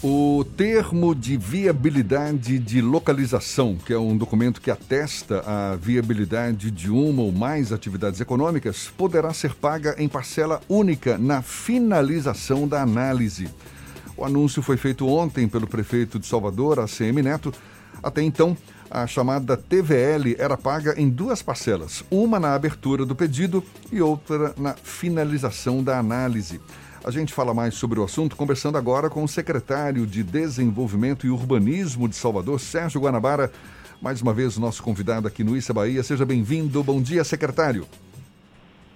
O 0.00 0.44
termo 0.56 1.12
de 1.12 1.36
viabilidade 1.36 2.56
de 2.60 2.80
localização, 2.80 3.76
que 3.76 3.92
é 3.92 3.98
um 3.98 4.16
documento 4.16 4.60
que 4.60 4.70
atesta 4.70 5.42
a 5.44 5.74
viabilidade 5.74 6.70
de 6.70 6.88
uma 6.88 7.22
ou 7.22 7.32
mais 7.32 7.72
atividades 7.72 8.20
econômicas, 8.20 8.88
poderá 8.96 9.32
ser 9.32 9.56
paga 9.56 9.96
em 9.98 10.08
parcela 10.08 10.60
única 10.68 11.18
na 11.18 11.42
finalização 11.42 12.68
da 12.68 12.80
análise. 12.80 13.48
O 14.16 14.24
anúncio 14.24 14.62
foi 14.62 14.76
feito 14.76 15.04
ontem 15.04 15.48
pelo 15.48 15.66
prefeito 15.66 16.16
de 16.16 16.28
Salvador, 16.28 16.78
ACM 16.78 17.20
Neto. 17.20 17.52
Até 18.00 18.22
então, 18.22 18.56
a 18.88 19.04
chamada 19.04 19.56
TVL 19.56 20.36
era 20.38 20.56
paga 20.56 20.94
em 20.96 21.10
duas 21.10 21.42
parcelas, 21.42 22.04
uma 22.08 22.38
na 22.38 22.54
abertura 22.54 23.04
do 23.04 23.16
pedido 23.16 23.64
e 23.90 24.00
outra 24.00 24.54
na 24.56 24.74
finalização 24.74 25.82
da 25.82 25.98
análise. 25.98 26.60
A 27.08 27.10
gente 27.10 27.32
fala 27.32 27.54
mais 27.54 27.72
sobre 27.72 27.98
o 27.98 28.04
assunto 28.04 28.36
conversando 28.36 28.76
agora 28.76 29.08
com 29.08 29.24
o 29.24 29.26
secretário 29.26 30.06
de 30.06 30.22
Desenvolvimento 30.22 31.26
e 31.26 31.30
Urbanismo 31.30 32.06
de 32.06 32.14
Salvador, 32.14 32.60
Sérgio 32.60 33.00
Guanabara. 33.00 33.50
Mais 33.98 34.20
uma 34.20 34.34
vez, 34.34 34.58
o 34.58 34.60
nosso 34.60 34.82
convidado 34.82 35.26
aqui 35.26 35.42
no 35.42 35.56
Issa 35.56 35.72
Bahia. 35.72 36.02
Seja 36.02 36.26
bem-vindo. 36.26 36.84
Bom 36.84 37.00
dia, 37.00 37.24
secretário. 37.24 37.86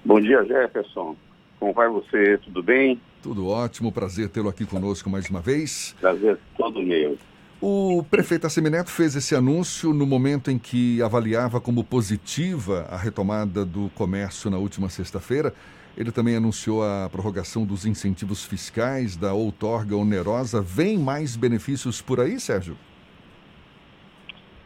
Bom 0.05 0.21
dia, 0.21 0.45
Jefferson. 0.45 1.17
Como 1.59 1.73
vai 1.73 1.89
você? 1.89 2.37
Tudo 2.45 2.63
bem? 2.63 3.01
Tudo 3.23 3.47
ótimo. 3.47 3.91
Prazer 3.91 4.29
tê-lo 4.29 4.51
aqui 4.51 4.67
conosco 4.67 5.09
mais 5.09 5.31
uma 5.31 5.41
vez. 5.41 5.97
Prazer 5.99 6.39
todo 6.59 6.83
meu. 6.83 7.17
O 7.63 8.05
prefeito 8.11 8.47
Assemineto 8.47 8.91
fez 8.91 9.17
esse 9.17 9.35
anúncio 9.35 9.95
no 9.95 10.05
momento 10.05 10.51
em 10.51 10.59
que 10.59 11.01
avaliava 11.01 11.63
como 11.63 11.83
positiva 11.83 12.87
a 12.91 12.97
retomada 12.99 13.65
do 13.65 13.89
comércio 13.95 14.51
na 14.51 14.59
última 14.59 14.91
sexta-feira. 14.91 15.55
Ele 15.97 16.11
também 16.11 16.37
anunciou 16.37 16.83
a 16.83 17.09
prorrogação 17.11 17.67
dos 17.67 17.85
incentivos 17.85 18.45
fiscais 18.45 19.17
da 19.17 19.35
outorga 19.35 19.97
onerosa. 19.97 20.63
Vem 20.63 20.99
mais 20.99 21.37
benefícios 21.37 22.01
por 22.01 22.19
aí, 22.19 22.41
Sérgio? 22.41 22.77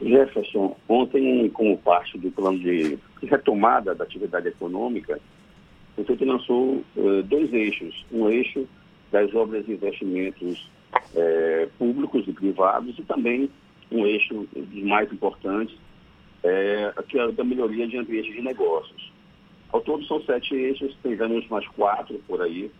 Jefferson, 0.00 0.76
ontem, 0.88 1.48
como 1.50 1.76
parte 1.78 2.18
do 2.18 2.30
plano 2.30 2.58
de 2.58 2.98
retomada 3.22 3.94
da 3.94 4.04
atividade 4.04 4.48
econômica, 4.48 5.18
o 5.92 6.04
prefeito 6.04 6.24
lançou 6.24 6.84
uh, 6.96 7.22
dois 7.24 7.52
eixos. 7.52 8.04
Um 8.12 8.28
eixo 8.28 8.68
das 9.10 9.34
obras 9.34 9.64
de 9.66 9.72
investimentos 9.72 10.70
uh, 10.94 11.68
públicos 11.78 12.24
e 12.28 12.32
privados 12.32 12.96
e 12.98 13.02
também 13.02 13.50
um 13.90 14.06
eixo 14.06 14.46
mais 14.84 15.10
importantes, 15.12 15.74
uh, 15.74 17.02
que 17.04 17.18
é 17.18 17.32
da 17.32 17.42
melhoria 17.42 17.88
de 17.88 17.96
ambiente 17.96 18.32
de 18.32 18.42
negócios. 18.42 19.15
Ao 19.72 19.80
todo 19.80 20.04
são 20.06 20.22
sete 20.22 20.54
eixos, 20.54 20.96
temos 21.02 21.48
mais 21.48 21.66
quatro 21.68 22.18
por 22.26 22.40
aí. 22.40 22.70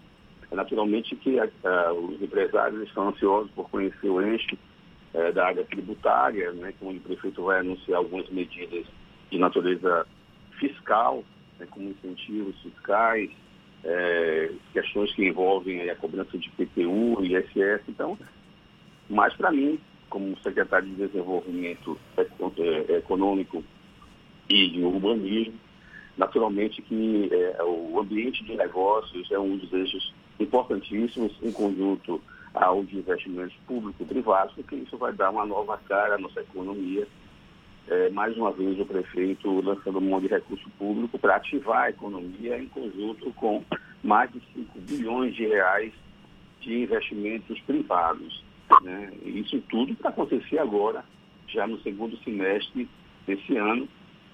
É 0.51 0.55
naturalmente 0.55 1.17
que 1.17 1.39
uh, 1.39 1.93
os 1.93 2.23
empresários 2.23 2.83
estão 2.83 3.09
ansiosos 3.09 3.51
por 3.53 3.69
conhecer 3.69 4.09
o 4.09 4.21
eixo 4.21 4.57
uh, 5.15 5.33
da 5.33 5.47
área 5.47 5.65
tributária, 5.65 6.53
né, 6.53 6.73
onde 6.81 6.99
o 6.99 7.03
prefeito 7.03 7.43
vai 7.43 7.61
anunciar 7.61 7.99
algumas 7.99 8.29
medidas 8.31 8.87
de 9.31 9.39
natureza 9.39 10.07
fiscal, 10.59 11.25
né, 11.59 11.67
como 11.71 11.91
incentivos 11.91 12.55
fiscais, 12.63 13.31
é, 13.85 14.51
questões 14.73 15.13
que 15.15 15.27
envolvem 15.27 15.89
a 15.89 15.97
cobrança 15.97 16.37
de 16.37 16.51
PTU 16.51 17.23
ISS. 17.25 17.83
Então, 17.89 18.19
mas 19.09 19.35
para 19.35 19.53
mim, 19.53 19.79
como 20.09 20.37
secretário 20.39 20.89
de 20.89 20.95
Desenvolvimento 20.95 21.99
Econômico 22.89 23.63
e 24.49 24.71
de 24.71 24.83
Urbanismo, 24.83 25.55
Naturalmente 26.17 26.81
que 26.83 27.29
é, 27.31 27.63
o 27.63 28.01
ambiente 28.01 28.43
de 28.45 28.57
negócios 28.57 29.31
é 29.31 29.39
um 29.39 29.57
dos 29.57 29.73
eixos 29.73 30.15
importantíssimos 30.41 31.37
em 31.43 31.53
conjunto 31.53 32.21
ao 32.55 32.83
de 32.83 32.97
investimentos 32.97 33.55
públicos 33.67 34.01
e 34.01 34.05
privados, 34.05 34.55
porque 34.55 34.77
isso 34.77 34.97
vai 34.97 35.13
dar 35.13 35.31
uma 35.31 35.45
nova 35.45 35.77
cara 35.87 36.15
à 36.15 36.19
nossa 36.19 36.41
economia. 36.41 37.07
É, 37.89 38.09
mais 38.11 38.37
uma 38.37 38.51
vez 38.51 38.81
o 38.81 38.87
prefeito 38.87 39.61
lançando 39.61 40.01
monte 40.01 40.23
de 40.23 40.35
recurso 40.35 40.69
público 40.79 41.19
para 41.19 41.37
ativar 41.37 41.85
a 41.85 41.91
economia 41.91 42.59
em 42.59 42.67
conjunto 42.67 43.31
com 43.35 43.63
mais 44.03 44.33
de 44.33 44.41
5 44.55 44.81
bilhões 44.81 45.35
de 45.35 45.47
reais 45.47 45.93
de 46.63 46.83
investimentos 46.83 47.61
privados. 47.61 48.43
Né? 48.83 49.13
Isso 49.25 49.63
tudo 49.69 49.95
para 49.95 50.11
acontecer 50.11 50.59
agora, 50.59 51.05
já 51.47 51.67
no 51.67 51.81
segundo 51.83 52.17
semestre 52.25 52.89
desse 53.27 53.57
ano, 53.57 53.87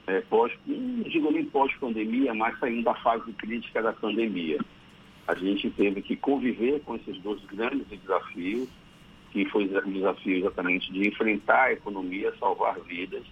é, 0.06 0.20
pós, 0.22 0.52
não 0.66 1.02
digo 1.04 1.30
nem 1.30 1.44
pós-pandemia, 1.44 2.34
mas 2.34 2.58
saindo 2.58 2.82
da 2.82 2.94
fase 2.94 3.32
crítica 3.32 3.82
da 3.82 3.92
pandemia. 3.92 4.58
A 5.26 5.34
gente 5.34 5.70
teve 5.70 6.02
que 6.02 6.16
conviver 6.16 6.80
com 6.80 6.96
esses 6.96 7.16
dois 7.18 7.42
grandes 7.44 7.86
desafios, 7.86 8.68
que 9.30 9.44
foi 9.46 9.64
o 9.64 9.90
desafio 9.90 10.38
exatamente 10.38 10.92
de 10.92 11.08
enfrentar 11.08 11.64
a 11.64 11.72
economia, 11.72 12.34
salvar 12.38 12.78
vidas, 12.80 13.22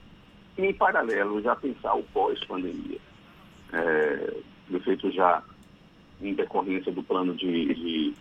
e 0.57 0.63
em 0.63 0.73
paralelo 0.73 1.43
já 1.43 1.57
pensar 1.57 1.95
o 1.95 2.03
pós-pandemia. 2.05 2.99
É, 3.73 4.35
o 4.71 5.11
já, 5.11 5.43
em 6.23 6.35
decorrência 6.35 6.93
do 6.93 7.03
plano 7.03 7.35
de, 7.35 7.75
de 7.75 8.15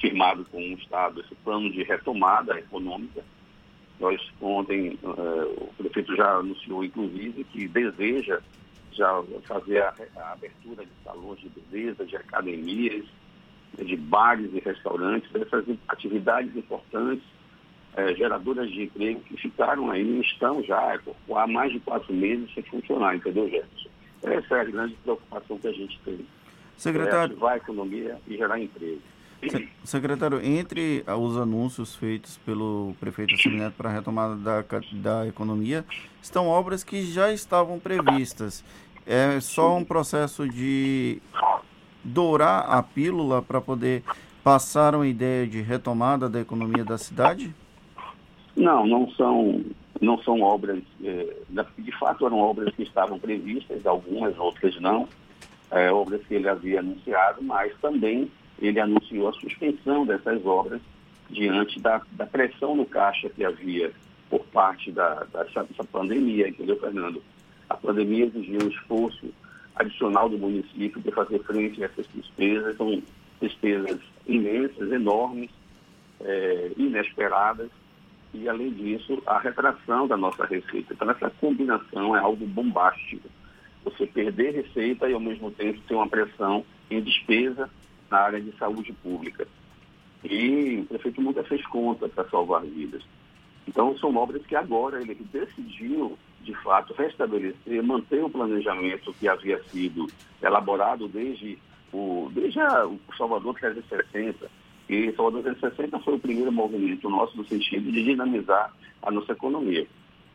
firmado 0.00 0.44
com 0.46 0.58
o 0.58 0.74
Estado, 0.74 1.20
esse 1.20 1.34
plano 1.36 1.70
de 1.70 1.82
retomada 1.82 2.58
econômica, 2.58 3.24
nós 4.00 4.20
ontem, 4.40 4.98
uh, 5.02 5.68
o 5.68 5.74
prefeito 5.76 6.16
já 6.16 6.36
anunciou, 6.36 6.82
inclusive, 6.82 7.44
que 7.44 7.68
deseja 7.68 8.40
já 8.92 9.22
fazer 9.44 9.82
a, 9.82 9.94
a, 10.16 10.32
abertura 10.32 10.84
de 10.84 10.90
salões 11.04 11.38
de 11.40 11.50
beleza, 11.50 12.04
de 12.04 12.16
academias, 12.16 13.04
de 13.78 13.96
bares 13.96 14.50
e 14.52 14.58
restaurantes, 14.60 15.30
essas 15.34 15.64
atividades 15.88 16.54
importantes, 16.56 17.24
eh, 17.96 18.14
geradoras 18.14 18.70
de 18.70 18.82
emprego 18.82 19.20
que 19.20 19.36
ficaram 19.36 19.90
aí, 19.90 20.20
estão 20.20 20.62
já 20.62 20.98
há 21.34 21.46
mais 21.46 21.72
de 21.72 21.80
quatro 21.80 22.12
meses 22.12 22.52
sem 22.52 22.62
funcionar, 22.64 23.16
entendeu, 23.16 23.48
Jefferson? 23.48 23.88
Essa 24.22 24.56
é 24.56 24.60
a 24.60 24.64
grande 24.64 24.94
preocupação 25.02 25.58
que 25.58 25.68
a 25.68 25.72
gente 25.72 25.98
tem. 26.04 26.26
Secretário. 26.76 27.18
É 27.18 27.24
ativar 27.26 27.52
a 27.54 27.56
economia 27.56 28.18
e 28.26 28.36
gerar 28.36 28.60
emprego. 28.60 29.00
Secretário, 29.84 30.44
entre 30.44 31.02
os 31.06 31.36
anúncios 31.36 31.94
feitos 31.96 32.38
pelo 32.44 32.94
prefeito 33.00 33.36
Semineto 33.38 33.74
para 33.76 33.88
a 33.88 33.92
retomada 33.92 34.36
da, 34.36 34.64
da 34.92 35.26
economia, 35.26 35.84
estão 36.22 36.46
obras 36.46 36.84
que 36.84 37.02
já 37.02 37.32
estavam 37.32 37.78
previstas. 37.78 38.62
É 39.06 39.40
só 39.40 39.76
um 39.76 39.84
processo 39.84 40.48
de 40.48 41.20
dourar 42.04 42.70
a 42.70 42.82
pílula 42.82 43.42
para 43.42 43.60
poder 43.60 44.02
passar 44.44 44.94
uma 44.94 45.06
ideia 45.06 45.46
de 45.46 45.60
retomada 45.60 46.28
da 46.28 46.40
economia 46.40 46.84
da 46.84 46.98
cidade? 46.98 47.54
Não, 48.56 48.86
não 48.86 49.10
são, 49.12 49.64
não 50.00 50.18
são 50.22 50.40
obras, 50.42 50.82
é, 51.02 51.36
de 51.78 51.98
fato 51.98 52.26
eram 52.26 52.38
obras 52.38 52.74
que 52.74 52.82
estavam 52.82 53.18
previstas, 53.18 53.86
algumas, 53.86 54.36
outras 54.38 54.78
não, 54.80 55.08
é, 55.70 55.90
obras 55.90 56.20
que 56.26 56.34
ele 56.34 56.48
havia 56.48 56.80
anunciado, 56.80 57.42
mas 57.42 57.72
também 57.80 58.30
ele 58.60 58.80
anunciou 58.80 59.28
a 59.28 59.32
suspensão 59.32 60.04
dessas 60.04 60.44
obras 60.44 60.80
diante 61.28 61.80
da, 61.80 62.02
da 62.12 62.26
pressão 62.26 62.76
no 62.76 62.84
caixa 62.84 63.28
que 63.30 63.44
havia 63.44 63.92
por 64.28 64.44
parte 64.46 64.92
da, 64.92 65.24
dessa, 65.32 65.64
dessa 65.64 65.84
pandemia, 65.84 66.48
entendeu, 66.48 66.78
Fernando? 66.78 67.22
A 67.68 67.76
pandemia 67.76 68.26
exigiu 68.26 68.60
um 68.62 68.68
esforço 68.68 69.32
adicional 69.74 70.28
do 70.28 70.38
município 70.38 71.00
de 71.00 71.10
fazer 71.10 71.38
frente 71.40 71.82
a 71.82 71.86
essas 71.86 72.06
despesas, 72.14 72.76
são 72.76 73.02
despesas 73.40 73.98
imensas, 74.26 74.92
enormes, 74.92 75.50
é, 76.20 76.72
inesperadas, 76.76 77.70
e 78.32 78.48
além 78.48 78.70
disso, 78.70 79.20
a 79.26 79.38
retração 79.38 80.06
da 80.06 80.16
nossa 80.16 80.44
receita. 80.44 80.92
Então, 80.92 81.10
essa 81.10 81.30
combinação 81.40 82.16
é 82.16 82.20
algo 82.20 82.46
bombástico. 82.46 83.28
Você 83.84 84.06
perder 84.06 84.54
receita 84.54 85.08
e, 85.08 85.14
ao 85.14 85.20
mesmo 85.20 85.50
tempo, 85.50 85.80
ter 85.88 85.94
uma 85.94 86.08
pressão 86.08 86.64
em 86.90 87.00
despesa 87.00 87.68
na 88.10 88.18
área 88.18 88.40
de 88.40 88.52
saúde 88.58 88.92
pública. 88.92 89.46
E 90.24 90.80
o 90.82 90.86
prefeito 90.86 91.22
nunca 91.22 91.42
fez 91.44 91.64
conta 91.66 92.08
para 92.08 92.28
salvar 92.28 92.62
vidas. 92.62 93.02
Então, 93.66 93.96
são 93.98 94.14
obras 94.16 94.44
que 94.46 94.56
agora 94.56 95.00
ele 95.00 95.14
decidiu, 95.14 96.18
de 96.42 96.54
fato, 96.56 96.92
restabelecer, 96.94 97.82
manter 97.82 98.22
o 98.22 98.30
planejamento 98.30 99.14
que 99.14 99.28
havia 99.28 99.62
sido 99.64 100.06
elaborado 100.42 101.08
desde 101.08 101.58
o, 101.92 102.30
desde 102.32 102.60
a, 102.60 102.86
o 102.86 102.98
Salvador 103.16 103.54
360. 103.54 104.50
E 104.88 105.12
Salvador 105.12 105.42
360 105.42 105.98
foi 106.00 106.14
o 106.14 106.18
primeiro 106.18 106.50
movimento 106.50 107.08
nosso 107.08 107.36
no 107.36 107.44
sentido 107.46 107.92
de 107.92 108.02
dinamizar 108.02 108.74
a 109.02 109.10
nossa 109.10 109.32
economia. 109.32 109.86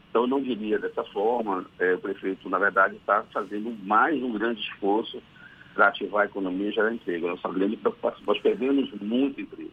Então, 0.09 0.23
eu 0.23 0.27
não 0.27 0.41
diria 0.41 0.79
dessa 0.79 1.03
forma. 1.03 1.65
É, 1.77 1.94
o 1.94 2.00
prefeito, 2.00 2.50
na 2.50 2.57
verdade, 2.57 2.95
está 2.95 3.23
fazendo 3.33 3.75
mais 3.83 4.21
um 4.23 4.31
grande 4.31 4.61
esforço 4.61 5.21
ativar 5.83 6.24
a 6.24 6.25
economia 6.25 6.69
e 6.69 6.72
gerar 6.72 6.94
emprego. 6.94 7.27
Nossa 7.27 7.50
grande 7.50 7.77
preocupação. 7.77 8.22
Nós 8.25 8.39
perdemos 8.39 8.92
muito 9.01 9.42
emprego, 9.42 9.72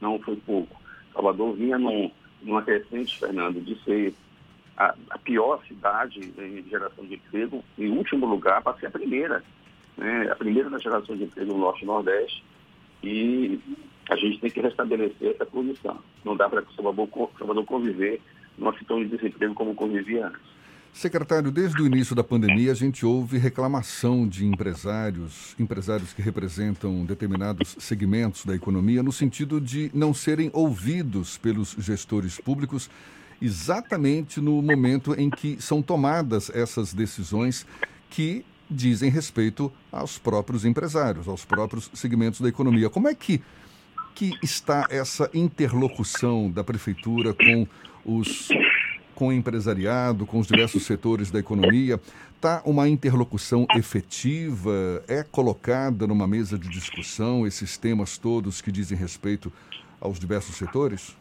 não 0.00 0.18
foi 0.18 0.36
pouco. 0.36 0.80
Salvador 1.12 1.54
vinha 1.54 1.78
num, 1.78 2.10
numa 2.42 2.62
crescente, 2.62 3.18
Fernando, 3.18 3.60
de 3.60 3.82
ser 3.84 4.14
a, 4.76 4.94
a, 5.10 5.18
pior 5.18 5.62
cidade 5.66 6.20
em 6.20 6.62
geração 6.68 7.04
de 7.04 7.14
emprego, 7.14 7.64
em 7.78 7.90
último 7.90 8.26
lugar, 8.26 8.62
para 8.62 8.76
ser 8.78 8.86
a 8.86 8.90
primeira. 8.90 9.42
Né? 9.96 10.30
A 10.30 10.36
primeira 10.36 10.68
na 10.68 10.78
geração 10.78 11.16
de 11.16 11.24
emprego 11.24 11.52
no 11.52 11.60
Norte 11.60 11.82
e 11.82 11.86
Nordeste. 11.86 12.44
E 13.02 13.60
a 14.10 14.16
gente 14.16 14.38
tem 14.40 14.50
que 14.50 14.60
restabelecer 14.60 15.30
essa 15.30 15.46
posição. 15.46 15.98
Não 16.24 16.36
dá 16.36 16.48
para 16.48 16.62
o 16.62 16.72
Salvador 16.74 17.64
conviver 17.64 18.20
numa 18.58 18.72
situação 18.72 19.02
de 19.02 19.16
desemprego 19.16 19.54
como 19.54 19.74
convivia 19.74 20.26
antes. 20.26 20.55
Secretário, 20.96 21.50
desde 21.50 21.82
o 21.82 21.86
início 21.86 22.16
da 22.16 22.24
pandemia 22.24 22.72
a 22.72 22.74
gente 22.74 23.04
ouve 23.04 23.36
reclamação 23.36 24.26
de 24.26 24.46
empresários, 24.46 25.54
empresários 25.58 26.14
que 26.14 26.22
representam 26.22 27.04
determinados 27.04 27.76
segmentos 27.78 28.46
da 28.46 28.54
economia, 28.54 29.02
no 29.02 29.12
sentido 29.12 29.60
de 29.60 29.90
não 29.92 30.14
serem 30.14 30.48
ouvidos 30.54 31.36
pelos 31.36 31.76
gestores 31.78 32.40
públicos 32.40 32.88
exatamente 33.42 34.40
no 34.40 34.62
momento 34.62 35.14
em 35.20 35.28
que 35.28 35.60
são 35.60 35.82
tomadas 35.82 36.48
essas 36.48 36.94
decisões 36.94 37.66
que 38.08 38.42
dizem 38.70 39.10
respeito 39.10 39.70
aos 39.92 40.16
próprios 40.16 40.64
empresários, 40.64 41.28
aos 41.28 41.44
próprios 41.44 41.90
segmentos 41.92 42.40
da 42.40 42.48
economia. 42.48 42.88
Como 42.88 43.06
é 43.06 43.14
que, 43.14 43.42
que 44.14 44.32
está 44.42 44.86
essa 44.88 45.28
interlocução 45.34 46.50
da 46.50 46.64
prefeitura 46.64 47.34
com 47.34 47.66
os 48.02 48.48
com 49.16 49.28
o 49.28 49.32
empresariado, 49.32 50.26
com 50.26 50.38
os 50.38 50.46
diversos 50.46 50.84
setores 50.86 51.30
da 51.30 51.40
economia? 51.40 51.98
Está 52.36 52.62
uma 52.64 52.88
interlocução 52.88 53.66
efetiva? 53.74 55.02
É 55.08 55.24
colocada 55.24 56.06
numa 56.06 56.28
mesa 56.28 56.56
de 56.56 56.68
discussão 56.68 57.44
esses 57.44 57.76
temas 57.76 58.18
todos 58.18 58.60
que 58.60 58.70
dizem 58.70 58.96
respeito 58.96 59.52
aos 60.00 60.20
diversos 60.20 60.54
setores? 60.54 61.16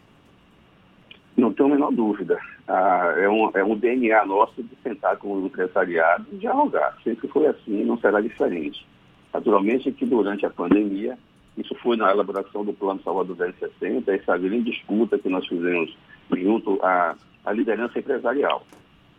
Não 1.36 1.52
tenho 1.52 1.70
a 1.70 1.72
menor 1.74 1.92
dúvida. 1.92 2.38
Ah, 2.68 3.14
é, 3.18 3.30
um, 3.30 3.50
é 3.54 3.64
um 3.64 3.78
DNA 3.78 4.26
nosso 4.26 4.62
de 4.62 4.76
sentar 4.84 5.18
com 5.18 5.34
o 5.34 5.46
empresariado 5.46 6.26
e 6.32 6.36
dialogar. 6.36 6.98
Sempre 7.04 7.28
foi 7.30 7.48
assim, 7.48 7.84
não 7.86 7.98
será 7.98 8.22
diferente. 8.22 8.86
Naturalmente 9.34 9.92
que 9.92 10.06
durante 10.06 10.46
a 10.46 10.50
pandemia, 10.50 11.18
isso 11.58 11.76
foi 11.76 11.96
na 11.96 12.12
elaboração 12.12 12.66
do 12.66 12.74
Plano 12.74 13.02
Salvador 13.04 13.36
260, 13.36 14.14
essa 14.14 14.38
grande 14.38 14.72
disputa 14.72 15.18
que 15.18 15.30
nós 15.30 15.48
fizemos 15.48 15.96
junto 16.32 16.80
à, 16.84 17.16
à 17.46 17.52
liderança 17.52 18.00
empresarial. 18.00 18.66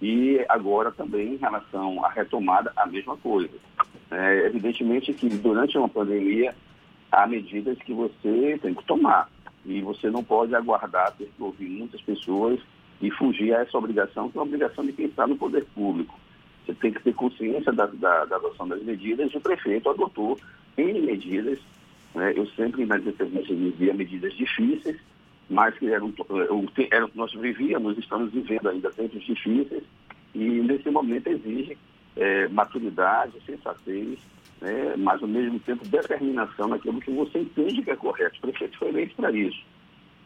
E 0.01 0.45
agora 0.49 0.91
também 0.93 1.35
em 1.35 1.37
relação 1.37 2.05
à 2.05 2.11
retomada, 2.11 2.73
a 2.77 2.87
mesma 2.87 3.17
coisa. 3.17 3.55
É, 4.11 4.47
evidentemente 4.47 5.13
que 5.13 5.29
durante 5.29 5.77
uma 5.79 5.89
pandemia 5.89 6.55
há 7.11 7.27
medidas 7.27 7.79
que 7.79 7.93
você 7.93 8.59
tem 8.61 8.75
que 8.75 8.85
tomar. 8.85 9.31
E 9.65 9.81
você 9.81 10.11
não 10.11 10.23
pode 10.23 10.55
aguardar 10.55 11.13
ter 11.17 11.27
que 11.27 11.43
ouvir 11.43 11.69
muitas 11.69 12.01
pessoas 12.03 12.61
e 13.01 13.11
fugir 13.11 13.55
a 13.55 13.63
essa 13.63 13.77
obrigação, 13.77 14.31
que 14.31 14.39
é 14.39 14.41
a 14.41 14.45
obrigação 14.45 14.85
de 14.85 14.93
quem 14.93 15.07
está 15.07 15.27
no 15.27 15.37
poder 15.37 15.65
público. 15.75 16.19
Você 16.65 16.75
tem 16.75 16.93
que 16.93 17.03
ter 17.03 17.15
consciência 17.15 17.73
da, 17.73 17.87
da, 17.87 18.25
da 18.25 18.37
adoção 18.37 18.69
das 18.69 18.83
medidas 18.83 19.33
e 19.33 19.37
o 19.37 19.41
prefeito 19.41 19.89
adotou 19.89 20.39
N 20.77 21.01
medidas. 21.01 21.59
Né? 22.15 22.33
Eu 22.37 22.47
sempre 22.49 22.85
nas 22.85 23.05
entrevistas 23.05 23.57
dizia 23.57 23.95
medidas 23.95 24.35
difíceis, 24.35 24.99
mas 25.49 25.77
que 25.79 25.87
eram, 25.87 26.13
eram, 26.91 27.11
nós 27.15 27.33
vivíamos, 27.33 27.97
estamos 27.99 28.33
vivendo 28.33 28.69
ainda 28.69 28.91
tempos 28.91 29.23
difíceis 29.25 29.83
e 30.35 30.39
nesse 30.39 30.91
momento 30.91 31.29
exige 31.29 31.79
é, 32.17 32.49
maturidade, 32.49 33.41
sensatez 33.47 34.19
né, 34.61 34.95
mas 34.97 35.23
ao 35.23 35.29
mesmo 35.29 35.59
tempo 35.61 35.87
determinação 35.87 36.69
naquilo 36.69 37.01
que 37.01 37.11
você 37.11 37.41
entende 37.41 37.83
que 37.83 37.91
é 37.91 37.97
correto. 37.97 38.39
O 38.39 38.41
prefeito 38.43 38.79
foi 38.79 38.89
eleito 38.89 39.15
para 39.17 39.31
isso. 39.31 39.63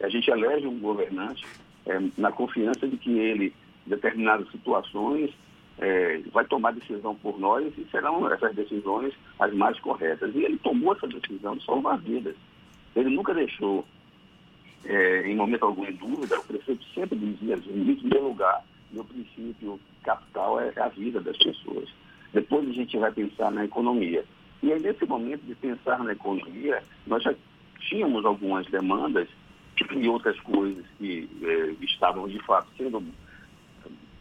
A 0.01 0.09
gente 0.09 0.29
elege 0.29 0.67
um 0.67 0.79
governante 0.79 1.45
é, 1.85 1.99
na 2.17 2.31
confiança 2.31 2.87
de 2.87 2.97
que 2.97 3.11
ele, 3.11 3.53
em 3.85 3.89
determinadas 3.89 4.49
situações, 4.51 5.31
é, 5.77 6.19
vai 6.31 6.45
tomar 6.45 6.73
decisão 6.73 7.15
por 7.15 7.39
nós 7.39 7.73
e 7.77 7.85
serão 7.91 8.31
essas 8.31 8.55
decisões 8.55 9.13
as 9.39 9.53
mais 9.53 9.79
corretas. 9.79 10.33
E 10.35 10.43
ele 10.43 10.57
tomou 10.57 10.93
essa 10.93 11.07
decisão 11.07 11.55
de 11.55 11.65
salvar 11.65 11.97
vidas. 11.99 12.35
Ele 12.95 13.09
nunca 13.09 13.33
deixou, 13.33 13.85
é, 14.85 15.27
em 15.27 15.35
momento 15.35 15.65
algum, 15.65 15.85
dúvida, 15.93 16.39
o 16.39 16.43
prefeito 16.43 16.83
sempre 16.93 17.17
dizia, 17.17 17.55
em 17.55 17.95
primeiro 17.95 18.29
lugar, 18.29 18.63
meu 18.91 19.03
princípio 19.03 19.79
capital 20.03 20.59
é 20.59 20.73
a 20.77 20.87
vida 20.89 21.19
das 21.19 21.37
pessoas. 21.37 21.89
Depois 22.33 22.67
a 22.67 22.73
gente 22.73 22.97
vai 22.97 23.11
pensar 23.11 23.51
na 23.51 23.65
economia. 23.65 24.23
E 24.63 24.71
aí, 24.71 24.79
nesse 24.81 25.05
momento 25.05 25.41
de 25.41 25.55
pensar 25.55 25.99
na 26.03 26.13
economia, 26.13 26.83
nós 27.07 27.23
já 27.23 27.33
tínhamos 27.79 28.25
algumas 28.25 28.65
demandas 28.67 29.27
e 29.91 30.07
outras 30.07 30.39
coisas 30.41 30.85
que 30.97 31.27
eh, 31.41 31.75
estavam, 31.81 32.27
de 32.27 32.39
fato, 32.39 32.67
sendo 32.77 33.03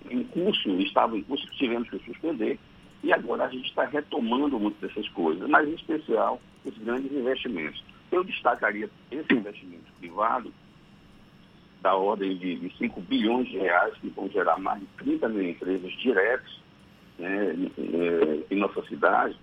em 0.09 0.25
curso, 0.25 0.71
estavam 0.81 1.19
em 1.19 1.23
curso, 1.23 1.47
tivemos 1.53 1.89
que 1.91 1.99
suspender. 1.99 2.59
E 3.03 3.13
agora 3.13 3.45
a 3.45 3.49
gente 3.49 3.69
está 3.69 3.85
retomando 3.85 4.59
muitas 4.59 4.89
dessas 4.91 5.09
coisas, 5.11 5.49
mas 5.49 5.69
em 5.69 5.75
especial 5.75 6.41
os 6.65 6.77
grandes 6.79 7.13
investimentos. 7.13 7.83
Eu 8.11 8.25
destacaria 8.25 8.89
esse 9.11 9.33
investimento 9.33 9.93
privado 9.99 10.53
da 11.81 11.95
ordem 11.95 12.37
de 12.37 12.73
5 12.77 13.01
bilhões 13.03 13.49
de 13.49 13.59
reais, 13.59 13.95
que 13.99 14.09
vão 14.11 14.29
gerar 14.29 14.59
mais 14.59 14.81
de 14.81 14.87
30 14.99 15.29
mil 15.29 15.49
empresas 15.49 15.93
diretas 15.93 16.61
né, 17.19 17.55
é, 17.79 18.55
em 18.55 18.59
nossa 18.59 18.83
cidade, 18.87 19.39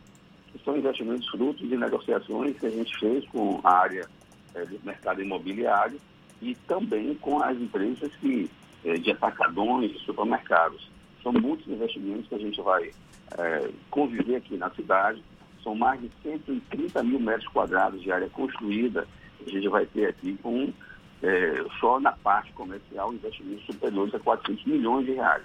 que 0.52 0.64
são 0.64 0.78
investimentos 0.78 1.28
frutos 1.30 1.68
de 1.68 1.76
negociações 1.78 2.58
que 2.60 2.66
a 2.66 2.70
gente 2.70 2.98
fez 3.00 3.26
com 3.30 3.60
a 3.64 3.72
área 3.72 4.08
é, 4.54 4.66
do 4.66 4.80
mercado 4.84 5.22
imobiliário 5.22 6.00
e 6.42 6.56
também 6.68 7.16
com 7.16 7.42
as 7.42 7.58
empresas 7.58 8.14
que, 8.18 8.50
é, 8.86 8.94
de 8.94 9.12
atacadões 9.12 9.92
e 9.92 10.00
supermercados. 10.00 10.90
São 11.24 11.32
muitos 11.34 11.68
investimentos 11.68 12.28
que 12.28 12.36
a 12.36 12.40
gente 12.40 12.62
vai 12.62 12.92
é, 13.38 13.70
conviver 13.90 14.36
aqui 14.36 14.58
na 14.58 14.70
cidade. 14.72 15.24
São 15.64 15.76
mais 15.76 16.00
de 16.02 16.10
130 16.24 17.04
mil 17.04 17.20
metros 17.20 17.48
quadrados 17.50 18.02
de 18.02 18.12
área 18.12 18.30
construída. 18.30 19.08
A 19.46 19.50
gente 19.50 19.68
vai 19.68 19.86
ter 19.86 20.08
aqui 20.08 20.38
com, 20.42 20.74
é, 21.22 21.66
só 21.80 22.00
na 22.00 22.12
parte 22.12 22.52
comercial, 22.54 23.14
investimentos 23.14 23.66
superiores 23.66 24.14
a 24.16 24.20
400 24.20 24.66
milhões 24.66 25.06
de 25.06 25.14
reais 25.14 25.44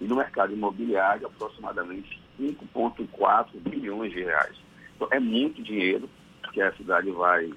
e 0.00 0.04
no 0.04 0.16
mercado 0.16 0.52
imobiliário 0.52 1.26
aproximadamente 1.26 2.20
5,4 2.40 3.46
bilhões 3.68 4.12
de 4.12 4.22
reais. 4.22 4.56
Então, 4.96 5.08
é 5.10 5.18
muito 5.18 5.62
dinheiro 5.62 6.08
que 6.52 6.60
a 6.60 6.72
cidade 6.74 7.10
vai, 7.10 7.52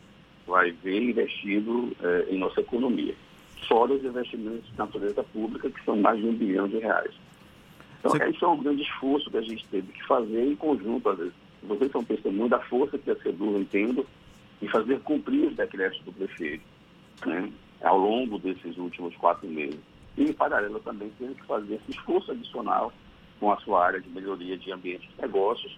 vai 0.47 0.71
ver 0.71 1.01
investido 1.01 1.95
eh, 2.01 2.27
em 2.29 2.37
nossa 2.37 2.61
economia. 2.61 3.15
Fora 3.67 3.93
os 3.93 4.03
investimentos 4.03 4.69
de 4.69 4.77
natureza 4.77 5.23
pública, 5.23 5.69
que 5.69 5.83
são 5.85 5.95
mais 5.95 6.19
de 6.19 6.27
um 6.27 6.33
bilhão 6.33 6.67
de 6.67 6.77
reais. 6.77 7.13
Então, 7.99 8.11
Você... 8.11 8.23
esse 8.25 8.43
é 8.43 8.47
um 8.47 8.57
grande 8.57 8.81
esforço 8.81 9.29
que 9.29 9.37
a 9.37 9.41
gente 9.41 9.65
teve 9.67 9.91
que 9.91 10.03
fazer 10.05 10.45
em 10.45 10.55
conjunto. 10.55 11.09
Às 11.09 11.17
vezes. 11.19 11.33
Vocês 11.63 11.91
são 11.91 12.03
testemunhas 12.03 12.49
da 12.49 12.59
força 12.59 12.97
que 12.97 13.11
a 13.11 13.15
CEDUR 13.15 13.59
entendo 13.59 14.05
em 14.61 14.67
fazer 14.67 14.99
cumprir 15.01 15.47
os 15.47 15.55
decretos 15.55 15.99
do 16.01 16.11
prefeito 16.11 16.63
né, 17.25 17.51
ao 17.81 17.97
longo 17.97 18.37
desses 18.39 18.77
últimos 18.77 19.15
quatro 19.17 19.47
meses. 19.47 19.79
E, 20.17 20.23
em 20.23 20.33
paralelo, 20.33 20.79
também 20.79 21.11
tem 21.17 21.33
que 21.33 21.45
fazer 21.45 21.75
esse 21.75 21.91
esforço 21.91 22.31
adicional 22.31 22.91
com 23.39 23.51
a 23.51 23.57
sua 23.57 23.85
área 23.85 23.99
de 23.99 24.09
melhoria 24.09 24.57
de 24.57 24.71
ambiente 24.71 25.07
de 25.07 25.21
negócios, 25.21 25.77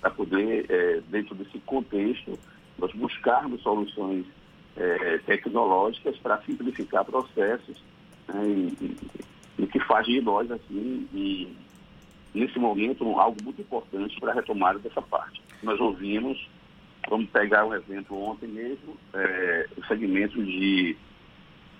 para 0.00 0.10
poder, 0.10 0.66
é, 0.70 1.00
dentro 1.10 1.34
desse 1.34 1.58
contexto, 1.60 2.38
nós 2.78 2.92
buscarmos 2.92 3.60
soluções 3.62 4.24
é, 4.76 5.18
tecnológicas 5.18 6.16
para 6.18 6.40
simplificar 6.42 7.04
processos 7.04 7.76
né, 8.28 8.46
e, 8.46 8.96
e, 9.58 9.66
que 9.66 9.80
faz 9.80 10.06
de 10.06 10.20
nós, 10.20 10.50
assim, 10.50 11.08
e, 11.12 11.52
nesse 12.38 12.58
momento, 12.58 13.04
algo 13.18 13.36
muito 13.42 13.60
importante 13.60 14.18
para 14.20 14.32
a 14.32 14.34
retomada 14.34 14.78
dessa 14.78 15.02
parte. 15.02 15.42
Nós 15.62 15.78
ouvimos, 15.80 16.48
vamos 17.08 17.28
pegar 17.30 17.64
um 17.64 17.74
exemplo 17.74 18.22
ontem 18.22 18.48
mesmo, 18.48 18.96
é, 19.12 19.68
o 19.76 19.84
segmento 19.86 20.42
de, 20.42 20.96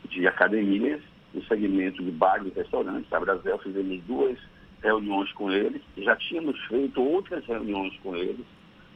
de 0.09 0.27
academias 0.27 1.01
no 1.33 1.43
segmento 1.45 2.03
de 2.03 2.11
bares 2.11 2.47
e 2.47 2.59
restaurantes. 2.59 3.13
A 3.13 3.21
Brasel 3.21 3.59
fizemos 3.59 4.03
duas 4.05 4.39
reuniões 4.83 5.33
com 5.33 5.51
eles, 5.51 5.83
já 5.97 6.17
tínhamos 6.17 6.59
feito 6.67 7.03
outras 7.03 7.45
reuniões 7.47 7.97
com 8.03 8.17
eles, 8.17 8.47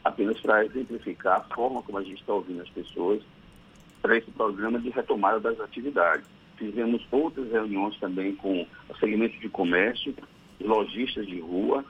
apenas 0.05 0.41
para 0.41 0.65
exemplificar 0.65 1.39
a 1.39 1.55
forma 1.55 1.83
como 1.83 1.99
a 1.99 2.03
gente 2.03 2.21
está 2.21 2.33
ouvindo 2.33 2.63
as 2.63 2.71
pessoas 2.71 3.23
para 4.01 4.17
esse 4.17 4.31
programa 4.33 4.79
de 4.79 4.91
retomada 4.91 5.39
das 5.41 5.61
atividades. 5.61 6.27
Fizemos 6.57 7.05
outras 7.11 7.51
reuniões 7.51 7.97
também 7.99 8.35
com 8.37 8.67
o 8.89 8.97
segmento 8.99 9.39
de 9.39 9.49
comércio, 9.49 10.15
lojistas 10.61 11.27
de 11.27 11.41
rua, 11.41 11.85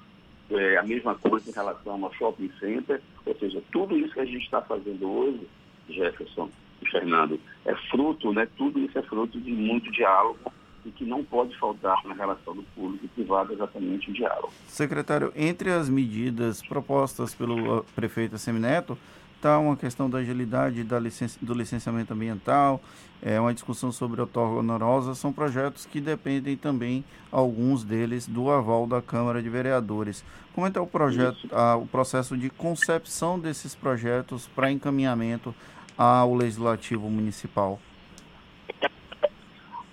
é, 0.51 0.77
a 0.77 0.83
mesma 0.83 1.15
coisa 1.15 1.49
em 1.49 1.53
relação 1.53 2.05
ao 2.05 2.13
shopping 2.15 2.51
center, 2.59 3.01
ou 3.25 3.35
seja, 3.39 3.63
tudo 3.73 3.97
isso 3.97 4.13
que 4.13 4.21
a 4.21 4.25
gente 4.25 4.45
está 4.45 4.61
fazendo 4.61 5.11
hoje, 5.11 5.49
Jefferson, 5.89 6.51
Fernando, 6.91 7.39
é 7.65 7.75
fruto, 7.91 8.33
né, 8.33 8.47
tudo 8.57 8.79
isso 8.81 8.99
é 8.99 9.03
fruto 9.03 9.41
de 9.41 9.53
muito 9.53 9.91
diálogo 9.91 10.53
e 10.85 10.91
que 10.91 11.05
não 11.05 11.23
pode 11.23 11.57
faltar 11.59 12.05
na 12.05 12.15
relação 12.15 12.55
do 12.55 12.63
público 12.75 13.05
e 13.05 13.09
privado 13.09 13.53
exatamente 13.53 14.11
o 14.11 14.13
diálogo. 14.13 14.53
Secretário, 14.67 15.33
entre 15.37 15.71
as 15.71 15.89
medidas 15.89 16.61
propostas 16.61 17.35
pelo 17.35 17.79
uh, 17.79 17.85
prefeito 17.95 18.37
Semineto, 18.37 18.99
está 19.43 19.59
uma 19.59 19.77
questão 19.77 20.09
da 20.09 20.19
agilidade 20.19 20.85
da 20.85 21.01
do 21.41 21.53
licenciamento 21.53 22.15
ambiental, 22.15 22.81
é 23.21 23.41
uma 23.41 23.53
discussão 23.53 23.91
sobre 23.91 24.21
a 24.21 24.25
outorga 24.25 24.61
honorosa, 24.61 25.17
são 25.17 25.33
projetos 25.33 25.85
que 25.85 26.01
dependem 26.01 26.57
também, 26.57 27.05
alguns 27.31 27.83
deles, 27.83 28.29
do 28.29 28.53
aval 28.53 28.87
da 28.87 29.03
Câmara 29.03 29.43
de 29.43 29.49
Vereadores. 29.49 30.25
Como 30.55 30.65
é 30.65 30.71
que 30.71 30.79
é 30.79 30.81
o 30.81 30.87
projeto, 30.87 31.49
a, 31.51 31.77
o 31.77 31.87
processo 31.87 32.37
de 32.37 32.51
concepção 32.51 33.37
desses 33.39 33.75
projetos 33.75 34.47
para 34.47 34.71
encaminhamento 34.71 35.53
ao 35.99 36.37
Legislativo 36.37 37.11
Municipal? 37.11 37.81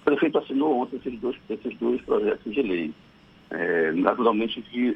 O 0.02 0.06
prefeito 0.06 0.38
assinou 0.38 0.82
ontem 0.82 0.98
esses 0.98 1.20
dois, 1.20 1.36
esses 1.50 1.76
dois 1.78 2.00
projetos 2.04 2.54
de 2.54 2.62
lei. 2.62 2.94
É, 3.50 3.92
naturalmente 3.94 4.62
que 4.62 4.96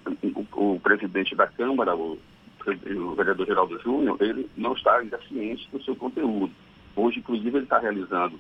o, 0.55 0.74
o, 0.74 0.79
presidente 0.79 1.36
da 1.36 1.48
Câmara, 1.48 1.95
o, 1.95 2.19
o 2.67 3.15
vereador 3.15 3.46
Geraldo 3.46 3.79
Júnior, 3.82 4.17
ele 4.22 4.50
não 4.55 4.74
está 4.74 4.98
ainda 4.98 5.20
ciente 5.27 5.70
do 5.72 5.82
seu 5.84 5.96
conteúdo. 5.96 6.51
Hoje, 6.96 7.20
inclusive, 7.20 7.58
ele 7.58 7.65
está 7.65 7.79
realizando 7.79 8.39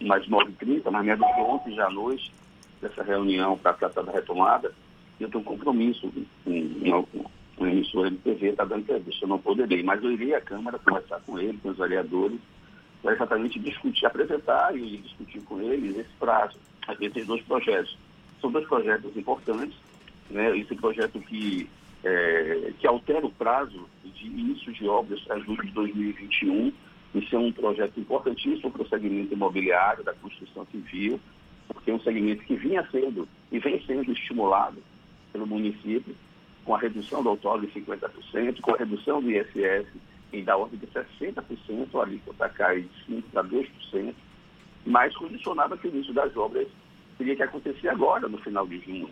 mais 0.00 0.26
9h30, 0.26 0.90
mas 0.90 1.04
menos 1.04 1.26
de 1.34 1.40
ontem 1.40 1.74
já 1.74 1.86
à 1.86 1.90
noite, 1.90 2.32
dessa 2.80 3.02
reunião 3.02 3.56
para 3.56 3.72
tratar 3.74 4.02
da 4.02 4.12
retomada, 4.12 4.72
eu 5.20 5.28
tenho 5.28 5.40
um 5.40 5.44
compromisso 5.44 6.12
com 6.44 7.06
uma, 7.58 7.70
emissora 7.70 8.10
de 8.10 8.16
TV, 8.18 8.48
está 8.48 8.64
dando 8.64 8.80
entrevista, 8.80 9.24
eu 9.24 9.28
não 9.28 9.38
poderei, 9.38 9.82
mas 9.82 10.02
eu 10.02 10.10
irei 10.10 10.34
à 10.34 10.40
Câmara 10.40 10.78
conversar 10.80 11.20
com 11.20 11.38
ele, 11.38 11.58
com 11.62 11.68
os 11.68 11.78
vereadores, 11.78 12.40
para 13.00 13.14
exatamente 13.14 13.58
discutir, 13.60 14.04
apresentar 14.06 14.76
e 14.76 14.98
discutir 14.98 15.40
com 15.42 15.60
eles 15.60 15.96
esse 15.96 16.10
prazo, 16.18 16.58
esses 17.00 17.26
dois 17.26 17.42
projetos. 17.42 17.96
São 18.40 18.50
dois 18.50 18.66
projetos 18.66 19.16
importantes, 19.16 19.76
né? 20.30 20.56
esse 20.58 20.74
projeto 20.74 21.20
que, 21.20 21.68
é, 22.04 22.72
que 22.78 22.86
altera 22.86 23.24
o 23.24 23.30
prazo 23.30 23.88
de 24.04 24.26
início 24.26 24.72
de 24.72 24.86
obras 24.86 25.20
a 25.30 25.38
julho 25.38 25.64
de 25.64 25.72
2021, 25.72 26.72
isso 27.14 27.36
é 27.36 27.38
um 27.38 27.52
projeto 27.52 27.98
importantíssimo 28.00 28.70
para 28.70 28.82
o 28.82 28.88
segmento 28.88 29.34
imobiliário, 29.34 30.02
da 30.02 30.14
construção 30.14 30.66
civil, 30.66 31.20
porque 31.68 31.90
é 31.90 31.94
um 31.94 32.00
segmento 32.00 32.42
que 32.44 32.56
vinha 32.56 32.86
sendo 32.90 33.28
e 33.50 33.58
vem 33.58 33.84
sendo 33.86 34.10
estimulado 34.12 34.82
pelo 35.32 35.46
município, 35.46 36.14
com 36.64 36.74
a 36.74 36.78
redução 36.78 37.22
do 37.22 37.30
autódromo 37.30 37.66
de 37.66 37.80
50%, 37.80 38.60
com 38.60 38.74
a 38.74 38.78
redução 38.78 39.20
do 39.20 39.30
ISS 39.30 39.86
em 40.32 40.44
da 40.44 40.56
ordem 40.56 40.78
de 40.78 40.86
60%, 40.86 41.42
a 41.94 42.02
alíquota 42.02 42.48
cai 42.48 42.82
de 42.82 43.14
5% 43.14 43.24
para 43.32 43.44
2%, 43.44 44.14
mas 44.86 45.14
condicionado 45.16 45.76
que 45.76 45.88
o 45.88 45.90
início 45.90 46.14
das 46.14 46.34
obras 46.36 46.66
teria 47.18 47.36
que 47.36 47.42
acontecer 47.42 47.88
agora, 47.88 48.28
no 48.28 48.38
final 48.38 48.66
de 48.66 48.78
junho. 48.80 49.10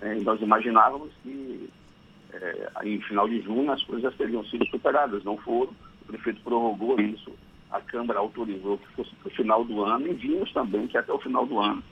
É, 0.00 0.14
nós 0.16 0.40
imaginávamos 0.40 1.10
que 1.22 1.70
é, 2.32 2.70
em 2.84 3.00
final 3.02 3.28
de 3.28 3.40
junho 3.40 3.70
as 3.70 3.82
coisas 3.84 4.14
teriam 4.16 4.44
sido 4.44 4.66
superadas, 4.66 5.24
não 5.24 5.36
foram 5.38 5.74
prefeito 6.08 6.40
prorrogou 6.42 6.98
isso, 7.00 7.32
a 7.70 7.80
Câmara 7.80 8.18
autorizou 8.18 8.78
que 8.78 8.88
fosse 8.94 9.14
para 9.16 9.28
o 9.28 9.34
final 9.34 9.64
do 9.64 9.84
ano 9.84 10.06
e 10.06 10.14
vimos 10.14 10.50
também 10.52 10.86
que 10.86 10.96
até 10.96 11.12
o 11.12 11.18
final 11.18 11.46
do 11.46 11.58
ano 11.58 11.82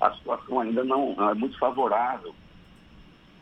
a 0.00 0.10
situação 0.14 0.60
ainda 0.60 0.82
não 0.82 1.14
é 1.30 1.34
muito 1.34 1.58
favorável 1.58 2.34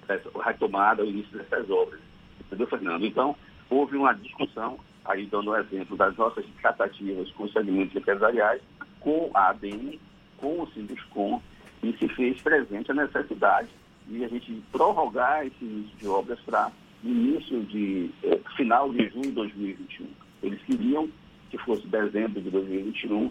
a 0.09 0.45
retomada, 0.45 1.03
o 1.03 1.07
início 1.07 1.39
dessas 1.39 1.71
obras. 1.71 2.01
Entendeu, 2.41 2.67
Fernando? 2.67 3.07
Então, 3.07 3.35
houve 3.71 3.97
uma 3.97 4.13
discussão, 4.13 4.79
aí 5.05 5.25
dando 5.27 5.51
o 5.51 5.57
exemplo 5.57 5.97
das 5.97 6.15
nossas 6.17 6.45
tratativas 6.61 7.31
com 7.33 7.45
os 7.45 7.53
segmentos 7.53 7.97
empresariais, 7.97 8.61
com 9.01 9.31
a 9.33 9.49
ADM, 9.49 9.99
com 10.37 10.61
o 10.61 10.67
Sinduscom, 10.73 11.41
e 11.83 11.97
se 11.97 12.07
fez 12.09 12.41
presente 12.43 12.91
a 12.91 12.95
necessidade 12.95 13.69
de 14.07 14.25
a 14.25 14.29
gente 14.29 14.63
prorrogar 14.71 15.47
esse 15.47 15.65
início 15.65 15.97
de 15.97 16.07
obras 16.07 16.39
para 16.41 16.71
início 17.03 17.63
de 17.65 18.11
eh, 18.23 18.41
final 18.57 18.91
de 18.93 19.09
junho 19.09 19.23
de 19.23 19.33
2021. 19.33 20.07
Eles 20.43 20.63
queriam 20.63 21.09
que 21.51 21.59
fosse 21.59 21.87
dezembro 21.87 22.41
de 22.41 22.51
2021, 22.51 23.31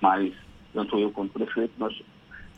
mas 0.00 0.32
tanto 0.72 0.98
eu 0.98 1.10
quanto 1.10 1.30
o 1.30 1.32
prefeito, 1.32 1.72
nós 1.78 1.94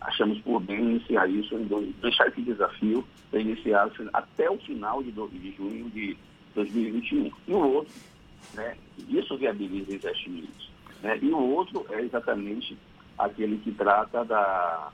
achamos 0.00 0.38
por 0.40 0.60
bem 0.60 0.80
iniciar 0.80 1.28
isso, 1.28 1.56
deixar 2.00 2.28
esse 2.28 2.42
desafio 2.42 3.06
para 3.30 3.40
iniciar 3.40 3.90
até 4.12 4.50
o 4.50 4.58
final 4.58 5.02
de, 5.02 5.12
de 5.12 5.56
junho 5.56 5.90
de 5.90 6.16
2021. 6.54 7.30
E 7.46 7.52
o 7.52 7.58
outro, 7.58 7.94
né, 8.54 8.76
isso 9.08 9.36
viabiliza 9.36 9.94
investimentos. 9.94 10.70
Né, 11.02 11.18
e 11.22 11.30
o 11.30 11.38
outro 11.38 11.86
é 11.90 12.00
exatamente 12.00 12.76
aquele 13.18 13.58
que 13.58 13.72
trata 13.72 14.24
da, 14.24 14.90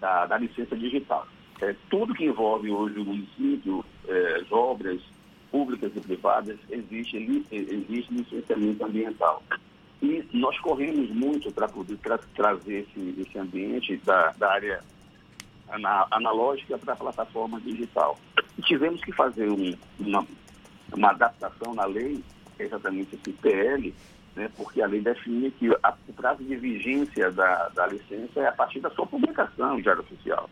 da, 0.00 0.26
da 0.26 0.38
licença 0.38 0.76
digital. 0.76 1.26
É, 1.60 1.74
tudo 1.88 2.14
que 2.14 2.24
envolve 2.24 2.70
hoje 2.70 2.98
o 2.98 3.04
município, 3.04 3.84
é, 4.08 4.40
as 4.40 4.50
obras, 4.50 5.00
públicas 5.50 5.92
e 5.94 6.00
privadas, 6.00 6.58
existe, 6.68 7.16
existe 7.50 8.12
licenciamento 8.12 8.84
ambiental. 8.84 9.42
E 10.02 10.26
nós 10.32 10.58
corremos 10.58 11.08
muito 11.10 11.52
para 11.52 11.68
poder 11.68 11.96
tra 11.98 12.18
trazer 12.34 12.86
esse, 12.88 13.20
esse 13.20 13.38
ambiente 13.38 13.96
da, 13.98 14.32
da 14.32 14.52
área 14.52 14.80
ana 15.70 16.06
analógica 16.10 16.76
para 16.76 16.92
a 16.94 16.96
plataforma 16.96 17.60
digital. 17.60 18.18
E 18.58 18.62
tivemos 18.62 19.00
que 19.02 19.12
fazer 19.12 19.48
um, 19.48 19.74
uma, 19.98 20.26
uma 20.92 21.10
adaptação 21.10 21.74
na 21.74 21.84
lei, 21.84 22.22
é 22.58 22.64
exatamente 22.64 23.14
esse 23.14 23.32
PL, 23.32 23.94
né, 24.36 24.50
porque 24.56 24.82
a 24.82 24.86
lei 24.86 25.00
define 25.00 25.50
que 25.52 25.70
a, 25.82 25.94
o 26.08 26.12
prazo 26.12 26.42
de 26.42 26.56
vigência 26.56 27.30
da, 27.30 27.68
da 27.68 27.86
licença 27.86 28.40
é 28.40 28.48
a 28.48 28.52
partir 28.52 28.80
da 28.80 28.90
sua 28.90 29.06
publicação 29.06 29.78
em 29.78 29.82
Diário 29.82 30.02
Oficial. 30.02 30.50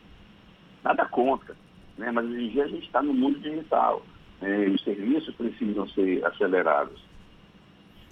Nada 0.82 1.04
contra, 1.06 1.54
né, 1.96 2.10
mas 2.10 2.24
hoje 2.24 2.44
em 2.44 2.48
dia 2.48 2.64
a 2.64 2.68
gente 2.68 2.86
está 2.86 3.02
no 3.02 3.14
mundo 3.14 3.38
digital 3.38 4.02
é, 4.42 4.68
os 4.68 4.82
serviços 4.82 5.34
precisam 5.36 5.88
ser 5.90 6.24
acelerados. 6.26 7.00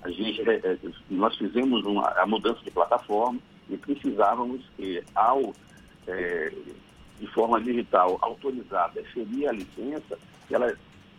A 0.02 0.10
gente, 0.10 0.48
é, 0.48 0.54
é, 0.54 0.78
nós 1.10 1.36
fizemos 1.36 1.84
uma, 1.84 2.08
a 2.10 2.24
mudança 2.24 2.60
de 2.62 2.70
plataforma 2.70 3.38
e 3.68 3.76
precisávamos 3.76 4.62
que, 4.76 5.02
ao, 5.14 5.52
é, 6.06 6.52
de 7.18 7.26
forma 7.28 7.60
digital, 7.60 8.16
autorizar, 8.22 8.90
deferir 8.92 9.48
a 9.48 9.52
licença, 9.52 10.18
ela, 10.50 10.74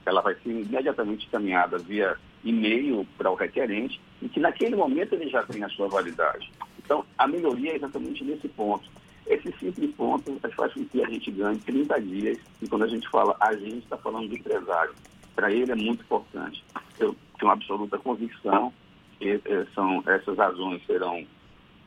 ela 0.05 0.21
vai 0.21 0.33
ser 0.35 0.49
imediatamente 0.49 1.27
encaminhada 1.27 1.77
via 1.77 2.17
e-mail 2.43 3.05
para 3.17 3.29
o 3.29 3.35
requerente 3.35 4.01
e 4.21 4.27
que 4.27 4.39
naquele 4.39 4.75
momento 4.75 5.13
ele 5.13 5.29
já 5.29 5.43
tem 5.43 5.63
a 5.63 5.69
sua 5.69 5.87
validade. 5.87 6.51
Então, 6.83 7.05
a 7.17 7.27
melhoria 7.27 7.73
é 7.73 7.75
exatamente 7.75 8.23
nesse 8.23 8.47
ponto. 8.47 8.89
Esse 9.27 9.51
simples 9.59 9.93
ponto 9.95 10.39
faz 10.55 10.73
com 10.73 10.85
que 10.85 11.03
a 11.03 11.09
gente 11.09 11.31
ganhe 11.31 11.59
30 11.59 12.01
dias, 12.01 12.37
e 12.61 12.67
quando 12.67 12.83
a 12.83 12.87
gente 12.87 13.07
fala 13.09 13.35
a 13.39 13.53
gente, 13.55 13.79
está 13.79 13.97
falando 13.97 14.27
do 14.27 14.35
empresário. 14.35 14.93
Para 15.35 15.51
ele 15.51 15.71
é 15.71 15.75
muito 15.75 16.01
importante. 16.01 16.63
Eu 16.99 17.15
tenho 17.39 17.51
absoluta 17.51 17.97
convicção 17.97 18.73
que 19.19 19.41
eh, 19.45 19.65
são, 19.73 20.03
essas 20.07 20.37
razões 20.37 20.85
serão 20.85 21.25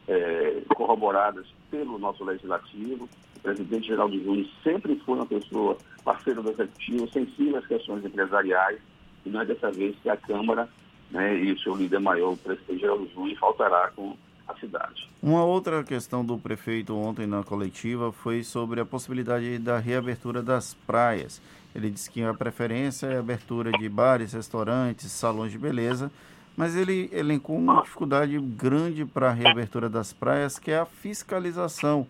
é, 0.09 0.63
corroboradas 0.75 1.47
pelo 1.71 1.99
nosso 1.99 2.25
legislativo. 2.25 3.09
O 3.37 3.41
presidente 3.41 3.89
Geraldo 3.89 4.19
Júnior 4.23 4.47
sempre 4.63 4.97
foi 5.05 5.17
uma 5.17 5.27
pessoa 5.27 5.77
parceira 6.05 6.43
do 6.43 6.51
executivo, 6.51 7.11
sensível 7.11 7.59
às 7.59 7.67
questões 7.67 8.05
empresariais, 8.05 8.81
e 9.25 9.31
não 9.31 9.41
é 9.41 9.45
dessa 9.45 9.71
vez 9.71 9.97
que 10.03 10.09
a 10.09 10.17
Câmara 10.17 10.69
né, 11.11 11.37
e 11.37 11.53
o 11.53 11.59
seu 11.59 11.75
líder 11.75 12.01
maior, 12.01 12.33
o 12.33 12.37
presidente 12.37 12.81
Geraldo 12.81 13.09
Júnior, 13.15 13.39
faltará 13.39 13.91
com 13.95 14.17
a 14.47 14.55
cidade. 14.57 15.09
Uma 15.23 15.45
outra 15.45 15.83
questão 15.83 16.25
do 16.25 16.37
prefeito 16.39 16.95
ontem 16.95 17.27
na 17.27 17.43
coletiva 17.43 18.13
foi 18.13 18.43
sobre 18.43 18.81
a 18.81 18.85
possibilidade 18.85 19.59
da 19.59 19.79
reabertura 19.79 20.43
das 20.43 20.75
praias. 20.87 21.41
Ele 21.75 21.91
disse 21.91 22.11
que 22.11 22.23
a 22.23 22.35
preferência 22.35 23.07
é 23.07 23.17
a 23.17 23.21
abertura 23.21 23.73
de 23.73 23.89
bares, 23.89 24.33
restaurantes, 24.33 25.11
salões 25.11 25.51
de 25.51 25.59
beleza, 25.59 26.11
mas 26.57 26.77
ele 26.77 27.11
elencou 27.13 27.57
uma 27.57 27.83
dificuldade 27.83 28.39
grande 28.39 29.05
para 29.05 29.31
a 29.31 29.33
reabertura 29.33 29.89
das 29.89 30.13
praias, 30.13 30.59
que 30.59 30.71
é 30.71 30.79
a 30.79 30.87
fiscalização. 30.87 32.07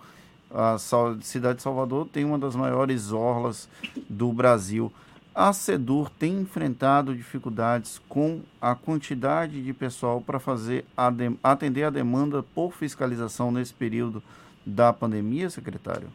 A 0.50 0.76
cidade 1.22 1.56
de 1.56 1.62
Salvador 1.62 2.06
tem 2.12 2.24
uma 2.24 2.38
das 2.38 2.54
maiores 2.54 3.10
orlas 3.10 3.68
do 4.08 4.32
Brasil. 4.32 4.92
A 5.34 5.52
SEDUR 5.52 6.10
tem 6.10 6.42
enfrentado 6.42 7.12
dificuldades 7.12 8.00
com 8.08 8.42
a 8.60 8.72
quantidade 8.76 9.60
de 9.60 9.72
pessoal 9.72 10.20
para 10.20 10.38
fazer 10.38 10.84
a 10.96 11.12
atender 11.42 11.82
a 11.82 11.90
demanda 11.90 12.40
por 12.54 12.72
fiscalização 12.72 13.50
nesse 13.50 13.74
período 13.74 14.22
da 14.64 14.92
pandemia, 14.92 15.50
secretário? 15.50 16.08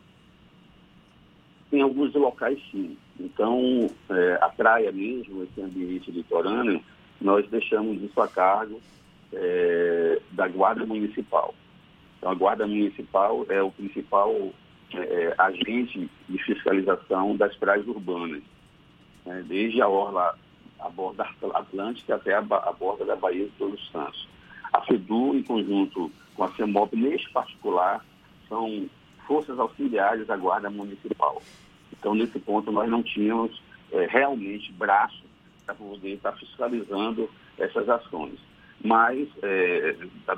Em 1.69 1.81
alguns 1.81 2.13
locais, 2.13 2.57
sim. 2.71 2.97
Então, 3.19 3.89
é, 4.09 4.39
a 4.41 4.47
praia 4.47 4.89
mesmo, 4.89 5.43
esse 5.43 5.61
ambiente 5.61 6.09
litorâneo, 6.09 6.81
nós 7.19 7.45
deixamos 7.49 8.01
isso 8.01 8.21
a 8.21 8.27
cargo 8.29 8.79
é, 9.33 10.21
da 10.31 10.47
Guarda 10.47 10.85
Municipal. 10.85 11.53
Então, 12.17 12.31
a 12.31 12.35
Guarda 12.35 12.65
Municipal 12.65 13.45
é 13.49 13.61
o 13.61 13.69
principal 13.69 14.33
é, 14.93 15.35
agente 15.37 16.09
de 16.29 16.43
fiscalização 16.45 17.35
das 17.35 17.53
praias 17.57 17.85
urbanas 17.85 18.41
né, 19.29 19.45
desde 19.47 19.79
a 19.79 19.87
orla, 19.87 20.35
a 20.79 20.89
borda 20.89 21.23
atlântica 21.53 22.15
até 22.15 22.33
a, 22.33 22.39
a 22.39 22.73
borda 22.73 23.05
da 23.05 23.15
Baía 23.15 23.45
de 23.45 23.51
Todos 23.51 23.79
os 23.79 23.91
Santos. 23.91 24.27
A 24.73 24.81
FEDU, 24.81 25.35
em 25.35 25.43
conjunto 25.43 26.11
com 26.35 26.43
a 26.43 26.51
CEMOP, 26.53 26.95
neste 26.95 27.29
particular, 27.31 28.03
são 28.47 28.89
forças 29.27 29.59
auxiliares 29.59 30.25
da 30.25 30.35
Guarda 30.35 30.69
Municipal. 30.69 31.41
Então, 31.93 32.15
nesse 32.15 32.39
ponto, 32.39 32.71
nós 32.71 32.89
não 32.89 33.03
tínhamos 33.03 33.61
é, 33.91 34.07
realmente 34.07 34.71
braço 34.73 35.23
para 35.63 35.75
poder 35.75 36.13
estar 36.13 36.31
fiscalizando 36.33 37.29
essas 37.57 37.87
ações. 37.87 38.39
Mas, 38.83 39.27
é, 39.43 39.95
a 40.27 40.35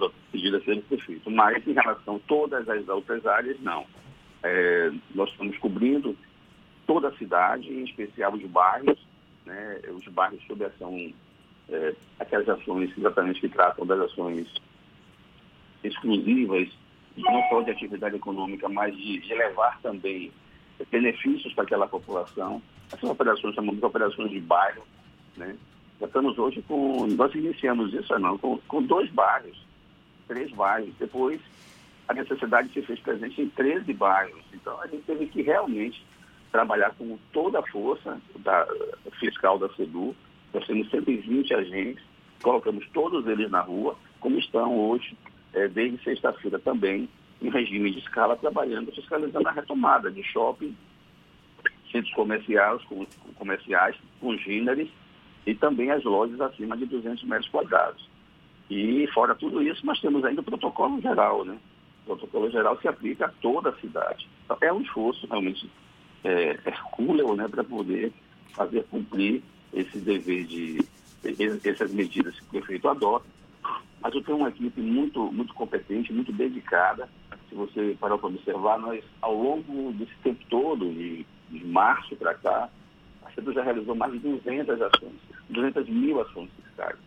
ser 0.61 0.81
prefeito, 0.81 1.29
mas 1.31 1.65
em 1.65 1.73
relação 1.73 2.15
a 2.15 2.27
todas 2.27 2.67
as 2.67 2.87
outras 2.89 3.25
áreas, 3.25 3.57
não. 3.61 3.85
É, 4.43 4.91
nós 5.13 5.29
estamos 5.29 5.57
cobrindo 5.59 6.17
toda 6.91 7.07
a 7.07 7.17
cidade, 7.17 7.71
em 7.71 7.85
especial 7.85 8.33
os 8.33 8.43
bairros, 8.43 8.99
né, 9.45 9.79
os 9.95 10.05
bairros 10.09 10.43
sob 10.45 10.65
ação 10.65 11.13
é, 11.69 11.95
aquelas 12.19 12.49
ações 12.49 12.91
exatamente 12.97 13.39
que 13.39 13.47
tratam 13.47 13.85
das 13.85 13.99
ações 14.01 14.53
exclusivas, 15.81 16.67
não 17.15 17.41
só 17.47 17.61
de 17.61 17.71
atividade 17.71 18.17
econômica, 18.17 18.67
mas 18.67 18.95
de, 18.97 19.19
de 19.19 19.33
levar 19.33 19.79
também 19.81 20.33
benefícios 20.91 21.53
para 21.53 21.63
aquela 21.63 21.87
população. 21.87 22.61
Essas 22.91 23.09
operações 23.09 23.55
chamamos 23.55 23.79
de 23.79 23.85
operações 23.85 24.29
de 24.29 24.41
bairro, 24.41 24.83
né? 25.37 25.55
Já 25.97 26.07
estamos 26.07 26.37
hoje 26.37 26.61
com, 26.63 27.07
nós 27.07 27.33
iniciamos 27.33 27.93
isso 27.93 28.19
não, 28.19 28.37
com, 28.37 28.57
com 28.67 28.83
dois 28.83 29.09
bairros, 29.11 29.65
três 30.27 30.51
bairros. 30.51 30.93
Depois 30.99 31.39
a 32.07 32.13
necessidade 32.13 32.73
se 32.73 32.81
fez 32.81 32.99
presente 32.99 33.41
em 33.41 33.47
13 33.49 33.93
bairros. 33.93 34.43
Então 34.53 34.81
a 34.81 34.87
gente 34.87 35.03
teve 35.03 35.27
que 35.27 35.41
realmente 35.41 36.03
trabalhar 36.51 36.91
com 36.91 37.17
toda 37.31 37.59
a 37.59 37.67
força 37.67 38.21
da 38.39 38.67
fiscal 39.19 39.57
da 39.57 39.69
SEDU. 39.69 40.15
Nós 40.53 40.65
temos 40.67 40.89
120 40.89 41.53
agentes, 41.53 42.03
colocamos 42.41 42.87
todos 42.93 43.25
eles 43.27 43.49
na 43.49 43.61
rua, 43.61 43.95
como 44.19 44.37
estão 44.37 44.77
hoje, 44.77 45.17
é, 45.53 45.67
desde 45.67 46.03
sexta-feira 46.03 46.59
também, 46.59 47.09
em 47.41 47.49
regime 47.49 47.91
de 47.91 47.99
escala, 47.99 48.35
trabalhando, 48.35 48.91
fiscalizando 48.91 49.47
a 49.47 49.51
retomada 49.51 50.11
de 50.11 50.21
shopping, 50.23 50.75
centros 51.91 52.13
comerciais, 52.13 52.81
com, 52.83 53.05
comerciais, 53.35 53.95
com 54.19 54.35
gêneros 54.37 54.89
e 55.45 55.55
também 55.55 55.89
as 55.91 56.03
lojas 56.03 56.39
acima 56.39 56.77
de 56.77 56.85
200 56.85 57.23
metros 57.23 57.49
quadrados. 57.49 58.07
E 58.69 59.07
fora 59.13 59.35
tudo 59.35 59.61
isso, 59.61 59.85
nós 59.85 59.99
temos 59.99 60.23
ainda 60.23 60.41
o 60.41 60.45
protocolo 60.45 61.01
geral, 61.01 61.43
né? 61.43 61.57
O 62.03 62.15
protocolo 62.15 62.49
geral 62.49 62.79
se 62.79 62.87
aplica 62.87 63.25
a 63.25 63.29
toda 63.41 63.69
a 63.69 63.75
cidade. 63.79 64.29
Então, 64.45 64.57
é 64.61 64.71
um 64.71 64.81
esforço 64.81 65.27
realmente 65.27 65.69
é, 66.23 66.59
hercúleo, 66.65 67.35
né, 67.35 67.47
para 67.47 67.63
poder 67.63 68.11
fazer 68.53 68.83
cumprir 68.89 69.41
esse 69.73 69.97
dever 69.99 70.45
de 70.45 70.85
essas 71.65 71.91
medidas 71.91 72.35
que 72.35 72.43
o 72.43 72.49
prefeito 72.49 72.89
adota. 72.89 73.25
Mas 74.01 74.13
eu 74.15 74.23
tenho 74.23 74.39
uma 74.39 74.49
equipe 74.49 74.81
muito, 74.81 75.31
muito 75.31 75.53
competente, 75.53 76.11
muito 76.11 76.31
dedicada. 76.31 77.07
Se 77.47 77.55
você 77.55 77.95
parar 77.99 78.17
para 78.17 78.27
observar, 78.27 78.79
nós, 78.79 79.03
ao 79.21 79.35
longo 79.35 79.91
desse 79.93 80.15
tempo 80.23 80.43
todo, 80.49 80.91
de, 80.91 81.25
de 81.49 81.65
março 81.65 82.15
para 82.15 82.33
cá, 82.33 82.69
a 83.23 83.31
CEDU 83.31 83.53
já 83.53 83.61
realizou 83.63 83.93
mais 83.93 84.11
de 84.13 84.19
200 84.19 84.81
ações, 84.81 85.15
200 85.49 85.87
mil 85.87 86.19
ações 86.19 86.49
fiscais, 86.63 86.97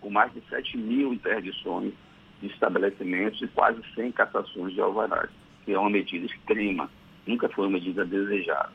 com 0.00 0.10
mais 0.10 0.32
de 0.32 0.40
7 0.48 0.76
mil 0.76 1.12
interdições 1.12 1.92
de 2.40 2.48
estabelecimentos 2.48 3.40
e 3.42 3.46
quase 3.48 3.80
100 3.94 4.12
cassações 4.12 4.74
de 4.74 4.80
alvarás, 4.80 5.30
que 5.64 5.72
é 5.72 5.78
uma 5.78 5.90
medida 5.90 6.26
extrema, 6.26 6.90
nunca 7.26 7.48
foi 7.48 7.66
uma 7.66 7.74
medida 7.74 8.04
desejada. 8.04 8.72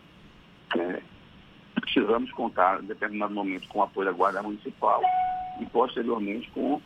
É, 0.77 1.01
precisamos 1.81 2.31
contar, 2.31 2.81
em 2.81 2.87
determinado 2.87 3.33
momento, 3.33 3.67
com 3.67 3.79
o 3.79 3.83
apoio 3.83 4.07
da 4.07 4.11
Guarda 4.11 4.43
Municipal 4.43 5.01
e, 5.61 5.65
posteriormente, 5.67 6.49
com 6.51 6.81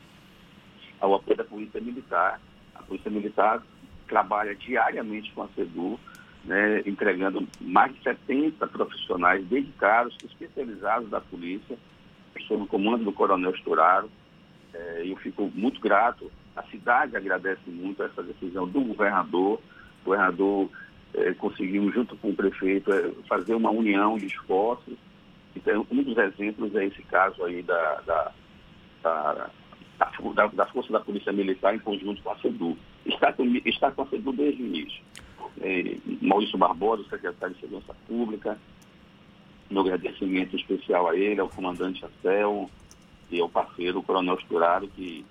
o 1.01 1.16
apoio 1.16 1.38
da 1.38 1.44
Polícia 1.44 1.80
Militar. 1.80 2.39
A 2.75 2.84
Polícia 2.84 3.10
Militar 3.10 3.63
trabalha 4.08 4.56
diariamente 4.56 5.32
com 5.32 5.44
a 5.44 5.48
SEDU, 5.56 6.00
né, 6.44 6.82
entregando 6.86 7.48
mais 7.62 7.94
de 7.94 8.01
70 8.04 8.66
profissionais 8.68 9.46
dedicados, 9.46 10.16
especializados 10.24 11.10
da 11.10 11.22
polícia, 11.22 11.78
sob 12.48 12.63
o 12.63 12.68
comando 12.68 13.04
do 13.04 13.13
Coronel 13.13 13.51
Esturaro. 13.51 14.10
É, 14.74 15.04
eu 15.06 15.16
fico 15.18 15.51
muito 15.54 15.80
grato. 15.80 16.32
A 16.56 16.63
cidade 16.63 17.16
agradece 17.16 17.70
muito 17.70 18.01
essa 18.04 18.24
decisão 18.24 18.68
do 18.68 18.82
governador. 18.82 19.60
O 20.01 20.06
governador 20.06 20.70
é, 21.13 21.34
conseguiu, 21.34 21.92
junto 21.92 22.16
com 22.18 22.30
o 22.30 22.36
prefeito, 22.36 22.92
é, 22.92 23.12
fazer 23.28 23.56
uma 23.56 23.72
união 23.72 24.18
de 24.18 24.28
esforços. 24.28 24.96
Então, 25.56 25.86
um 25.92 26.04
dos 26.04 26.18
exemplos 26.18 26.75
é 26.75 26.86
esse 26.86 27.01
caso 27.04 27.44
aí 27.44 27.62
da, 27.63 28.01
da, 28.01 28.32
da, 29.04 29.50
da, 30.34 30.48
da 30.48 30.66
Força 30.68 30.92
da 30.94 31.00
Polícia 31.00 31.34
Militar 31.34 31.75
em 31.75 31.80
conjunto 31.80 32.22
com 32.22 32.32
a 32.32 32.38
SEDU. 32.38 32.78
Está 33.06 33.34
com, 33.34 33.44
está 33.66 33.92
com 33.92 34.04
a 34.04 34.08
SEDU 34.08 34.32
desde 34.34 34.62
o 34.62 34.66
início. 34.66 35.01
É, 35.62 35.98
Maurício 36.22 36.58
Barbosa, 36.58 37.04
secretário 37.10 37.56
de 37.56 37.62
Segurança 37.62 37.93
Pública, 38.08 38.58
meu 39.69 39.82
agradecimento 39.82 40.56
especial 40.56 41.10
a 41.10 41.15
ele, 41.15 41.39
ao 41.39 41.50
comandante 41.50 42.04
Acel 42.06 42.69
e 43.30 43.39
ao 43.39 43.50
parceiro, 43.50 44.00
o 44.00 44.04
Coronel 44.04 44.36
Esturado, 44.36 44.88
que 44.89 45.26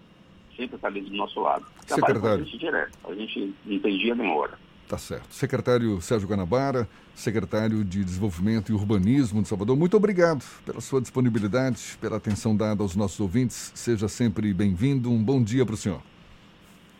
sempre 0.56 0.76
está 0.76 0.88
ali 0.88 1.00
do 1.00 1.16
nosso 1.16 1.40
lado. 1.40 1.64
Secretário. 1.86 2.42
a 2.42 2.44
gente 2.44 2.58
direto, 2.58 2.98
a 3.04 3.14
gente 3.14 3.54
não 3.64 3.78
tem 3.78 3.98
dia 3.98 4.14
nem 4.14 4.30
hora. 4.30 4.58
Tá 4.88 4.96
certo. 4.96 5.34
Secretário 5.34 6.00
Sérgio 6.00 6.26
Guanabara, 6.26 6.88
secretário 7.14 7.84
de 7.84 8.02
Desenvolvimento 8.02 8.72
e 8.72 8.74
Urbanismo 8.74 9.42
de 9.42 9.48
Salvador, 9.48 9.76
muito 9.76 9.94
obrigado 9.98 10.42
pela 10.64 10.80
sua 10.80 10.98
disponibilidade, 10.98 11.98
pela 12.00 12.16
atenção 12.16 12.56
dada 12.56 12.82
aos 12.82 12.96
nossos 12.96 13.20
ouvintes. 13.20 13.70
Seja 13.74 14.08
sempre 14.08 14.54
bem-vindo. 14.54 15.10
Um 15.10 15.22
bom 15.22 15.42
dia 15.42 15.66
para 15.66 15.74
o 15.74 15.76
senhor. 15.76 16.00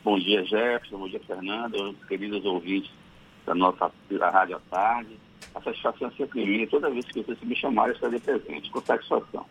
Bom 0.04 0.18
dia, 0.18 0.44
Jefferson. 0.44 0.98
Bom 0.98 1.08
dia, 1.08 1.20
Fernando. 1.26 1.94
Queridos 2.06 2.44
ouvintes 2.44 2.90
da 3.46 3.54
nossa 3.54 3.90
da 4.10 4.30
Rádio 4.30 4.56
à 4.56 4.60
Tarde. 4.70 5.16
A 5.54 5.62
satisfação 5.62 6.08
é 6.08 6.10
sempre 6.10 6.44
minha. 6.44 6.66
Toda 6.66 6.90
vez 6.90 7.06
que 7.06 7.22
vocês 7.22 7.40
me 7.40 7.56
chamarem, 7.56 7.92
eu 7.92 7.94
estarei 7.94 8.20
presente. 8.20 8.70
Com 8.70 8.82
satisfação. 8.82 9.46